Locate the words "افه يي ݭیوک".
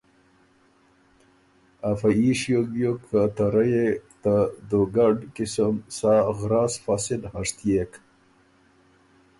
1.91-2.65